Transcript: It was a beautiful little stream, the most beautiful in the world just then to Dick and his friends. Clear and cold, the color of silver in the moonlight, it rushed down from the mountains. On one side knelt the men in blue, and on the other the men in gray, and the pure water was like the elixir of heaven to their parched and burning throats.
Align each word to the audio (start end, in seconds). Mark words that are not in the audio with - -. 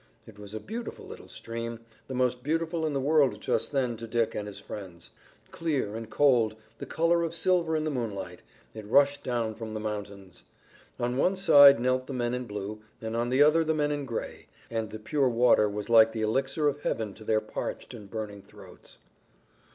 It 0.25 0.39
was 0.39 0.55
a 0.55 0.59
beautiful 0.59 1.05
little 1.05 1.27
stream, 1.27 1.79
the 2.07 2.15
most 2.15 2.41
beautiful 2.41 2.87
in 2.87 2.93
the 2.93 2.99
world 2.99 3.39
just 3.39 3.71
then 3.71 3.97
to 3.97 4.07
Dick 4.07 4.33
and 4.33 4.47
his 4.47 4.57
friends. 4.59 5.11
Clear 5.51 5.95
and 5.95 6.09
cold, 6.09 6.55
the 6.79 6.87
color 6.87 7.21
of 7.21 7.35
silver 7.35 7.75
in 7.75 7.83
the 7.83 7.91
moonlight, 7.91 8.41
it 8.73 8.87
rushed 8.87 9.21
down 9.21 9.53
from 9.53 9.75
the 9.75 9.79
mountains. 9.79 10.43
On 10.99 11.17
one 11.17 11.35
side 11.35 11.79
knelt 11.79 12.07
the 12.07 12.13
men 12.13 12.33
in 12.33 12.47
blue, 12.47 12.81
and 12.99 13.15
on 13.15 13.29
the 13.29 13.43
other 13.43 13.63
the 13.63 13.75
men 13.75 13.91
in 13.91 14.05
gray, 14.05 14.47
and 14.71 14.89
the 14.89 14.97
pure 14.97 15.29
water 15.29 15.69
was 15.69 15.87
like 15.87 16.13
the 16.13 16.23
elixir 16.23 16.67
of 16.67 16.81
heaven 16.81 17.13
to 17.13 17.23
their 17.23 17.39
parched 17.39 17.93
and 17.93 18.09
burning 18.09 18.41
throats. 18.41 18.97